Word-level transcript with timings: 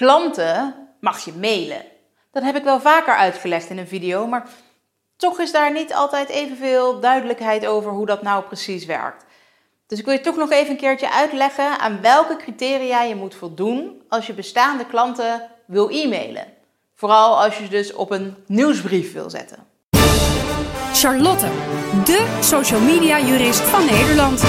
Klanten 0.00 0.74
mag 1.00 1.24
je 1.24 1.32
mailen. 1.32 1.82
Dat 2.32 2.42
heb 2.42 2.56
ik 2.56 2.64
wel 2.64 2.80
vaker 2.80 3.14
uitgelegd 3.14 3.70
in 3.70 3.78
een 3.78 3.88
video, 3.88 4.26
maar 4.26 4.48
toch 5.16 5.40
is 5.40 5.52
daar 5.52 5.72
niet 5.72 5.94
altijd 5.94 6.28
evenveel 6.28 7.00
duidelijkheid 7.00 7.66
over 7.66 7.92
hoe 7.92 8.06
dat 8.06 8.22
nou 8.22 8.44
precies 8.44 8.84
werkt. 8.84 9.24
Dus 9.86 9.98
ik 9.98 10.04
wil 10.04 10.14
je 10.14 10.20
toch 10.20 10.36
nog 10.36 10.50
even 10.50 10.70
een 10.70 10.76
keertje 10.76 11.12
uitleggen 11.12 11.78
aan 11.78 12.00
welke 12.00 12.36
criteria 12.36 13.02
je 13.02 13.14
moet 13.14 13.34
voldoen 13.34 14.02
als 14.08 14.26
je 14.26 14.32
bestaande 14.32 14.86
klanten 14.86 15.50
wil 15.66 15.88
e-mailen. 15.88 16.46
Vooral 16.94 17.42
als 17.42 17.58
je 17.58 17.68
dus 17.68 17.92
op 17.92 18.10
een 18.10 18.36
nieuwsbrief 18.46 19.12
wil 19.12 19.30
zetten. 19.30 19.58
Charlotte, 20.92 21.48
de 22.04 22.38
social 22.40 22.80
media 22.80 23.18
jurist 23.18 23.60
van 23.60 23.84
Nederland. 23.84 24.42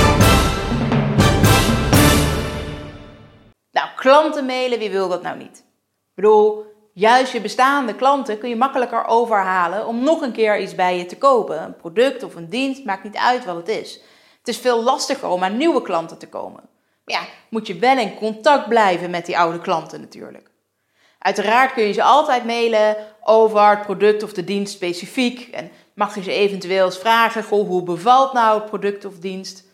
Klanten 4.01 4.45
mailen, 4.45 4.79
wie 4.79 4.91
wil 4.91 5.09
dat 5.09 5.21
nou 5.21 5.37
niet? 5.37 5.57
Ik 5.57 6.15
bedoel, 6.15 6.65
juist 6.93 7.31
je 7.31 7.41
bestaande 7.41 7.95
klanten 7.95 8.37
kun 8.37 8.49
je 8.49 8.55
makkelijker 8.55 9.05
overhalen 9.05 9.87
om 9.87 10.03
nog 10.03 10.21
een 10.21 10.31
keer 10.31 10.59
iets 10.59 10.75
bij 10.75 10.97
je 10.97 11.05
te 11.05 11.17
kopen. 11.17 11.63
Een 11.63 11.75
product 11.75 12.23
of 12.23 12.35
een 12.35 12.49
dienst, 12.49 12.85
maakt 12.85 13.03
niet 13.03 13.17
uit 13.17 13.45
wat 13.45 13.55
het 13.55 13.67
is. 13.67 14.01
Het 14.37 14.47
is 14.47 14.57
veel 14.57 14.83
lastiger 14.83 15.29
om 15.29 15.43
aan 15.43 15.57
nieuwe 15.57 15.81
klanten 15.81 16.17
te 16.17 16.29
komen. 16.29 16.61
Maar 17.05 17.15
ja, 17.15 17.21
moet 17.49 17.67
je 17.67 17.79
wel 17.79 17.97
in 17.97 18.15
contact 18.15 18.67
blijven 18.67 19.09
met 19.09 19.25
die 19.25 19.37
oude 19.37 19.59
klanten 19.59 20.01
natuurlijk. 20.01 20.49
Uiteraard 21.19 21.73
kun 21.73 21.83
je 21.83 21.93
ze 21.93 22.03
altijd 22.03 22.45
mailen 22.45 22.95
over 23.23 23.69
het 23.69 23.81
product 23.81 24.23
of 24.23 24.33
de 24.33 24.43
dienst 24.43 24.73
specifiek. 24.73 25.47
En 25.51 25.71
mag 25.93 26.15
je 26.15 26.23
ze 26.23 26.31
eventueel 26.31 26.85
eens 26.85 26.97
vragen, 26.97 27.43
goh, 27.43 27.67
hoe 27.67 27.83
bevalt 27.83 28.33
nou 28.33 28.59
het 28.59 28.69
product 28.69 29.05
of 29.05 29.19
dienst? 29.19 29.69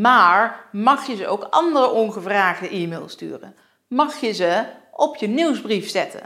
Maar 0.00 0.68
mag 0.72 1.06
je 1.06 1.16
ze 1.16 1.26
ook 1.26 1.46
andere 1.50 1.90
ongevraagde 1.90 2.68
e-mails 2.68 3.12
sturen? 3.12 3.56
Mag 3.86 4.20
je 4.20 4.32
ze 4.32 4.64
op 4.92 5.16
je 5.16 5.26
nieuwsbrief 5.26 5.90
zetten? 5.90 6.20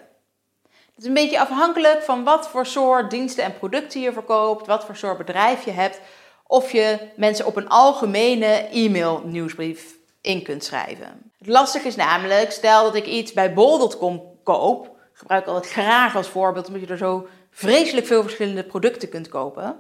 Het 0.64 0.96
is 0.96 1.04
een 1.04 1.14
beetje 1.14 1.40
afhankelijk 1.40 2.02
van 2.02 2.24
wat 2.24 2.48
voor 2.48 2.66
soort 2.66 3.10
diensten 3.10 3.45
en 3.45 3.59
producten 3.59 4.01
je 4.01 4.12
verkoopt, 4.12 4.66
wat 4.66 4.84
voor 4.84 4.96
soort 4.96 5.18
bedrijf 5.18 5.65
je 5.65 5.70
hebt, 5.70 6.01
of 6.46 6.73
je 6.73 6.98
mensen 7.16 7.46
op 7.46 7.56
een 7.56 7.68
algemene 7.68 8.46
e-mail 8.73 9.23
nieuwsbrief 9.24 9.95
in 10.21 10.43
kunt 10.43 10.65
schrijven. 10.65 11.32
Het 11.38 11.48
lastige 11.48 11.87
is 11.87 11.96
namelijk, 11.96 12.52
stel 12.52 12.84
dat 12.84 12.95
ik 12.95 13.06
iets 13.06 13.32
bij 13.32 13.54
bol.com 13.54 14.23
koop, 14.43 14.90
gebruik 15.12 15.43
ik 15.43 15.48
altijd 15.48 15.73
graag 15.73 16.16
als 16.16 16.28
voorbeeld, 16.28 16.66
omdat 16.66 16.82
je 16.82 16.88
er 16.88 16.98
zo 16.98 17.26
vreselijk 17.50 18.06
veel 18.06 18.23
verschillende 18.23 18.65
producten 18.65 19.09
kunt 19.09 19.28
kopen. 19.28 19.76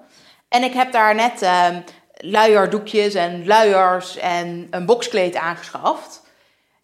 En 0.48 0.62
ik 0.62 0.72
heb 0.72 0.92
daar 0.92 1.14
net 1.14 1.42
uh, 1.42 1.76
luierdoekjes 2.18 3.14
en 3.14 3.46
luiers 3.46 4.16
en 4.16 4.66
een 4.70 4.86
boxkleed 4.86 5.36
aangeschaft. 5.36 6.26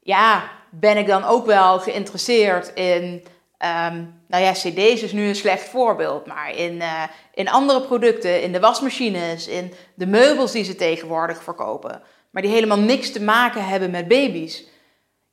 Ja, 0.03 0.51
ben 0.71 0.97
ik 0.97 1.07
dan 1.07 1.25
ook 1.25 1.47
wel 1.47 1.79
geïnteresseerd 1.79 2.73
in 2.75 3.25
Um, 3.65 4.23
nou 4.29 4.45
ja, 4.45 4.53
CD's 4.53 5.03
is 5.03 5.13
nu 5.13 5.27
een 5.29 5.35
slecht 5.35 5.69
voorbeeld, 5.69 6.27
maar 6.27 6.57
in, 6.57 6.75
uh, 6.75 7.03
in 7.35 7.49
andere 7.49 7.81
producten, 7.81 8.43
in 8.43 8.53
de 8.53 8.61
wasmachines, 8.61 9.49
in 9.49 9.73
de 9.95 10.07
meubels 10.07 10.53
die 10.53 10.65
ze 10.65 10.75
tegenwoordig 10.75 11.43
verkopen, 11.43 12.03
maar 12.31 12.43
die 12.43 12.51
helemaal 12.51 12.79
niks 12.79 13.13
te 13.13 13.23
maken 13.23 13.67
hebben 13.67 13.91
met 13.91 14.09
baby's. 14.09 14.65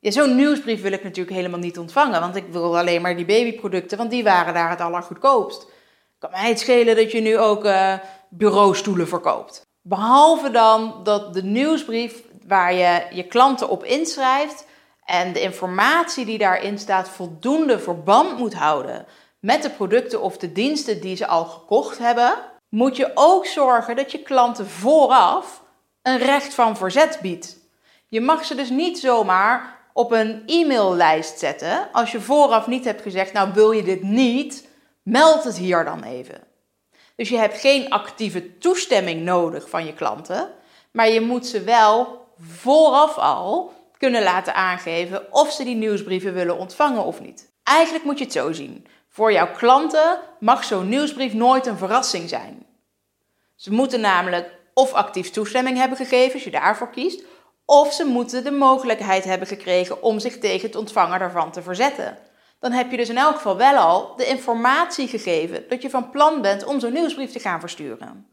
Zo'n 0.02 0.36
nieuwsbrief 0.36 0.82
wil 0.82 0.92
ik 0.92 1.04
natuurlijk 1.04 1.36
helemaal 1.36 1.60
niet 1.60 1.78
ontvangen, 1.78 2.20
want 2.20 2.36
ik 2.36 2.46
wil 2.52 2.78
alleen 2.78 3.02
maar 3.02 3.16
die 3.16 3.26
babyproducten, 3.26 3.98
want 3.98 4.10
die 4.10 4.24
waren 4.24 4.54
daar 4.54 4.70
het 4.70 4.82
allergoedkoopst. 4.82 5.66
Kan 6.20 6.32
mij 6.32 6.50
het 6.50 6.60
schelen 6.60 6.96
dat 6.96 7.12
je 7.12 7.22
nu 7.22 7.38
ook 7.38 7.66
uh, 7.66 7.94
bureaustoelen 8.30 9.08
verkoopt. 9.08 9.70
Behalve 9.82 10.50
dan 10.50 11.00
dat 11.04 11.34
de 11.34 11.44
nieuwsbrief 11.44 12.24
waar 12.48 12.74
je 12.74 13.06
je 13.12 13.28
klanten 13.28 13.70
op 13.70 13.84
inschrijft, 13.84 14.66
en 15.06 15.34
de 15.34 15.42
informatie 15.42 16.26
die 16.26 16.38
daarin 16.38 16.80
staat 16.80 17.10
voldoende 17.10 17.80
verband 17.80 18.38
moet 18.38 18.54
houden 18.54 19.06
met 19.40 19.64
de 19.64 19.70
producten 19.70 20.22
of 20.22 20.38
de 20.38 20.52
diensten 20.52 21.02
die 21.02 21.16
ze 21.16 21.28
al 21.28 21.46
gekocht 21.46 21.98
hebben, 21.98 22.34
moet 22.70 22.96
je 22.96 23.12
ook 23.14 23.46
zorgen 23.46 23.96
dat 23.96 24.12
je 24.12 24.24
klanten 24.24 24.68
vooraf 24.68 25.64
een 26.02 26.18
recht 26.18 26.53
van 26.53 26.78
verzet 26.78 27.19
biedt. 27.22 27.58
Je 28.08 28.22
mag 28.22 28.46
ze 28.46 28.56
dus 28.56 28.69
niet 28.69 29.00
zomaar 29.00 29.80
op 29.94 30.12
een 30.12 30.44
e-maillijst 30.46 31.40
zetten 31.40 31.92
als 31.92 32.12
je 32.12 32.22
vooraf 32.22 32.68
niet 32.68 32.86
hebt 32.86 33.02
gezegd, 33.02 33.34
nou 33.34 33.53
wil 33.53 33.72
je 33.72 33.84
dit 33.84 34.03
niet, 34.03 34.68
meld 35.03 35.44
het 35.44 35.58
hier 35.58 35.84
dan 35.84 36.03
even. 36.03 36.50
Dus 37.22 37.30
je 37.30 37.38
hebt 37.38 37.59
geen 37.59 37.90
actieve 37.90 38.58
toestemming 38.58 39.22
nodig 39.22 39.70
van 39.70 39.86
je 39.86 39.94
klanten, 39.94 40.50
maar 40.92 41.09
je 41.09 41.22
moet 41.22 41.48
ze 41.48 41.64
wel 41.64 42.26
vooraf 42.40 43.18
al 43.18 43.74
kunnen 43.98 44.24
laten 44.24 44.56
aangeven 44.56 45.34
of 45.34 45.52
ze 45.52 45.64
die 45.64 45.76
nieuwsbrieven 45.76 46.34
willen 46.34 46.58
ontvangen 46.58 47.04
of 47.04 47.22
niet. 47.22 47.52
Eigenlijk 47.64 48.06
moet 48.06 48.18
je 48.18 48.24
het 48.24 48.34
zo 48.34 48.52
zien. 48.52 48.88
Voor 49.10 49.31
jouw 49.31 49.52
klanten 49.52 50.20
mag 50.40 50.64
zo'n 50.64 50.90
nieuwsbrief 50.90 51.34
nooit 51.34 51.66
een 51.66 51.78
verrassing 51.78 52.30
zijn. 52.30 52.66
Ze 53.56 53.72
moeten 53.72 54.02
namelijk 54.02 54.52
of 54.74 54.94
actief 54.94 55.30
toestemming 55.30 55.78
hebben 55.78 55.98
gegeven, 55.98 56.34
als 56.34 56.44
je 56.44 56.52
daarvoor 56.52 56.90
kiest, 56.90 57.24
of 57.66 57.94
ze 57.94 58.06
moeten 58.06 58.44
de 58.44 58.52
mogelijkheid 58.52 59.24
hebben 59.24 59.48
gekregen 59.48 60.04
om 60.04 60.20
zich 60.20 60.38
tegen 60.38 60.68
het 60.68 60.76
ontvangen 60.76 61.20
daarvan 61.20 61.52
te 61.52 61.62
verzetten. 61.62 62.18
Dan 62.62 62.72
heb 62.72 62.92
je 62.92 62.98
dus 62.98 63.10
in 63.10 63.18
elk 63.18 63.36
geval 63.36 63.58
wel 63.58 63.76
al 63.76 64.16
de 64.16 64.26
informatie 64.26 65.08
gegeven 65.08 65.64
dat 65.70 65.82
je 65.82 65.90
van 65.90 66.10
plan 66.10 66.42
bent 66.42 66.66
om 66.66 66.80
zo'n 66.80 66.94
nieuwsbrief 66.94 67.32
te 67.32 67.40
gaan 67.40 67.60
versturen. 67.60 68.28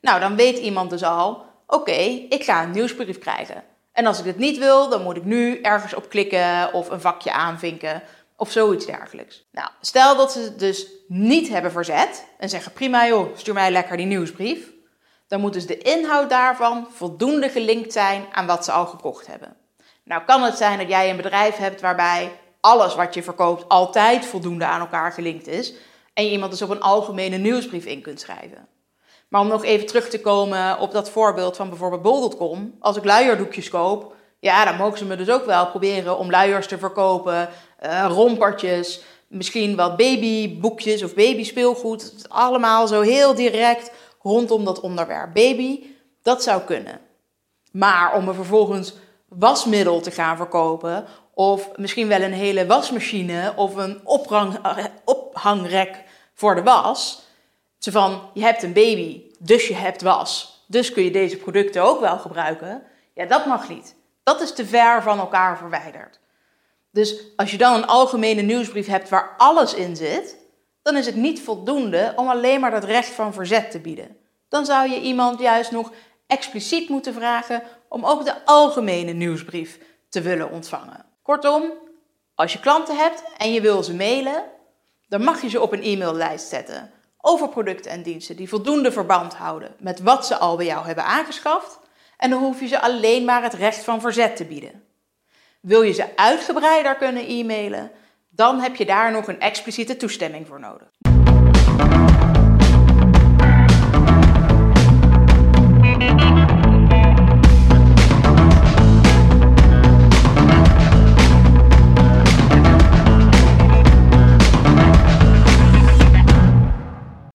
Nou, 0.00 0.20
dan 0.20 0.36
weet 0.36 0.58
iemand 0.58 0.90
dus 0.90 1.02
al: 1.02 1.44
oké, 1.66 2.00
ik 2.28 2.44
ga 2.44 2.62
een 2.62 2.70
nieuwsbrief 2.70 3.18
krijgen. 3.18 3.64
En 3.92 4.06
als 4.06 4.18
ik 4.18 4.24
het 4.24 4.38
niet 4.38 4.58
wil, 4.58 4.88
dan 4.88 5.02
moet 5.02 5.16
ik 5.16 5.24
nu 5.24 5.60
ergens 5.60 5.94
op 5.94 6.08
klikken 6.08 6.72
of 6.72 6.90
een 6.90 7.00
vakje 7.00 7.32
aanvinken 7.32 8.02
of 8.36 8.50
zoiets 8.50 8.86
dergelijks. 8.86 9.46
Nou, 9.52 9.68
stel 9.80 10.16
dat 10.16 10.32
ze 10.32 10.40
het 10.40 10.58
dus 10.58 10.86
niet 11.08 11.48
hebben 11.48 11.72
verzet 11.72 12.26
en 12.38 12.48
zeggen 12.48 12.72
prima 12.72 13.06
joh, 13.06 13.36
stuur 13.36 13.54
mij 13.54 13.70
lekker 13.70 13.96
die 13.96 14.06
nieuwsbrief. 14.06 14.72
Dan 15.28 15.40
moet 15.40 15.52
dus 15.52 15.66
de 15.66 15.78
inhoud 15.78 16.30
daarvan 16.30 16.88
voldoende 16.90 17.48
gelinkt 17.48 17.92
zijn 17.92 18.26
aan 18.32 18.46
wat 18.46 18.64
ze 18.64 18.72
al 18.72 18.86
gekocht 18.86 19.26
hebben. 19.26 19.56
Nou 20.04 20.22
kan 20.24 20.42
het 20.42 20.56
zijn 20.56 20.78
dat 20.78 20.88
jij 20.88 21.10
een 21.10 21.16
bedrijf 21.16 21.56
hebt 21.56 21.80
waarbij 21.80 22.32
alles 22.64 22.94
wat 22.94 23.14
je 23.14 23.22
verkoopt 23.22 23.68
altijd 23.68 24.24
voldoende 24.24 24.64
aan 24.64 24.80
elkaar 24.80 25.12
gelinkt 25.12 25.46
is 25.46 25.74
en 26.14 26.24
je 26.24 26.30
iemand 26.30 26.50
dus 26.50 26.62
op 26.62 26.70
een 26.70 26.80
algemene 26.80 27.36
nieuwsbrief 27.36 27.84
in 27.84 28.00
kunt 28.00 28.20
schrijven. 28.20 28.68
Maar 29.28 29.40
om 29.40 29.48
nog 29.48 29.64
even 29.64 29.86
terug 29.86 30.08
te 30.08 30.20
komen 30.20 30.78
op 30.78 30.92
dat 30.92 31.10
voorbeeld 31.10 31.56
van 31.56 31.68
bijvoorbeeld 31.68 32.02
bol.com. 32.02 32.74
Als 32.80 32.96
ik 32.96 33.04
luierdoekjes 33.04 33.68
koop, 33.68 34.14
ja, 34.38 34.64
dan 34.64 34.76
mogen 34.76 34.98
ze 34.98 35.04
me 35.04 35.16
dus 35.16 35.30
ook 35.30 35.44
wel 35.44 35.66
proberen 35.66 36.18
om 36.18 36.30
luiers 36.30 36.66
te 36.66 36.78
verkopen, 36.78 37.48
uh, 37.84 38.06
rompertjes, 38.08 39.02
misschien 39.28 39.76
wat 39.76 39.96
babyboekjes 39.96 41.02
of 41.02 41.14
babyspeelgoed. 41.14 42.24
Allemaal 42.28 42.86
zo 42.86 43.00
heel 43.00 43.34
direct 43.34 43.92
rondom 44.22 44.64
dat 44.64 44.80
onderwerp 44.80 45.34
baby. 45.34 45.82
Dat 46.22 46.42
zou 46.42 46.62
kunnen. 46.62 47.00
Maar 47.72 48.14
om 48.14 48.28
er 48.28 48.34
vervolgens 48.34 48.94
wasmiddel 49.38 50.00
te 50.00 50.10
gaan 50.10 50.36
verkopen, 50.36 51.04
of 51.34 51.68
misschien 51.76 52.08
wel 52.08 52.20
een 52.20 52.32
hele 52.32 52.66
wasmachine 52.66 53.52
of 53.56 53.74
een 53.74 54.00
ophang, 54.04 54.58
ophangrek 55.04 56.02
voor 56.34 56.54
de 56.54 56.62
was 56.62 57.22
zo 57.84 57.90
van, 57.90 58.30
je 58.34 58.42
hebt 58.42 58.62
een 58.62 58.72
baby, 58.72 59.22
dus 59.38 59.68
je 59.68 59.74
hebt 59.74 60.02
was. 60.02 60.62
Dus 60.66 60.92
kun 60.92 61.02
je 61.02 61.10
deze 61.10 61.36
producten 61.36 61.82
ook 61.82 62.00
wel 62.00 62.18
gebruiken. 62.18 62.82
Ja, 63.14 63.26
dat 63.26 63.46
mag 63.46 63.68
niet. 63.68 63.94
Dat 64.22 64.40
is 64.40 64.52
te 64.52 64.66
ver 64.66 65.02
van 65.02 65.18
elkaar 65.18 65.58
verwijderd. 65.58 66.20
Dus 66.90 67.16
als 67.36 67.50
je 67.50 67.56
dan 67.56 67.74
een 67.74 67.86
algemene 67.86 68.42
nieuwsbrief 68.42 68.86
hebt 68.86 69.08
waar 69.08 69.34
alles 69.38 69.74
in 69.74 69.96
zit, 69.96 70.36
dan 70.82 70.96
is 70.96 71.06
het 71.06 71.14
niet 71.14 71.42
voldoende 71.42 72.12
om 72.16 72.28
alleen 72.28 72.60
maar 72.60 72.70
dat 72.70 72.84
recht 72.84 73.10
van 73.10 73.32
verzet 73.32 73.70
te 73.70 73.78
bieden. 73.78 74.16
Dan 74.48 74.64
zou 74.64 74.90
je 74.90 75.00
iemand 75.00 75.40
juist 75.40 75.70
nog 75.70 75.92
expliciet 76.26 76.88
moeten 76.88 77.14
vragen 77.14 77.62
om 77.94 78.04
ook 78.04 78.24
de 78.24 78.44
algemene 78.44 79.12
nieuwsbrief 79.12 79.78
te 80.08 80.20
willen 80.20 80.50
ontvangen. 80.50 81.04
Kortom, 81.22 81.72
als 82.34 82.52
je 82.52 82.60
klanten 82.60 82.96
hebt 82.96 83.24
en 83.36 83.52
je 83.52 83.60
wil 83.60 83.82
ze 83.82 83.94
mailen, 83.94 84.44
dan 85.08 85.22
mag 85.22 85.42
je 85.42 85.48
ze 85.48 85.60
op 85.60 85.72
een 85.72 85.82
e-maillijst 85.82 86.48
zetten 86.48 86.90
over 87.20 87.48
producten 87.48 87.90
en 87.90 88.02
diensten 88.02 88.36
die 88.36 88.48
voldoende 88.48 88.92
verband 88.92 89.34
houden 89.34 89.74
met 89.78 90.00
wat 90.00 90.26
ze 90.26 90.36
al 90.36 90.56
bij 90.56 90.66
jou 90.66 90.86
hebben 90.86 91.04
aangeschaft. 91.04 91.78
En 92.16 92.30
dan 92.30 92.42
hoef 92.42 92.60
je 92.60 92.66
ze 92.66 92.80
alleen 92.80 93.24
maar 93.24 93.42
het 93.42 93.54
recht 93.54 93.84
van 93.84 94.00
verzet 94.00 94.36
te 94.36 94.44
bieden. 94.44 94.84
Wil 95.60 95.82
je 95.82 95.92
ze 95.92 96.16
uitgebreider 96.16 96.96
kunnen 96.96 97.26
e-mailen, 97.28 97.90
dan 98.30 98.60
heb 98.60 98.76
je 98.76 98.84
daar 98.84 99.12
nog 99.12 99.28
een 99.28 99.40
expliciete 99.40 99.96
toestemming 99.96 100.46
voor 100.46 100.60
nodig. 100.60 100.92